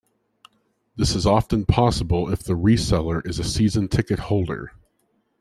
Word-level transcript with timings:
This 0.95 1.13
is 1.13 1.27
often 1.27 1.63
possible 1.63 2.33
if 2.33 2.39
the 2.41 2.55
reseller 2.55 3.23
is 3.23 3.37
a 3.37 3.43
season 3.43 3.87
ticket 3.87 4.17
holder. 4.17 4.71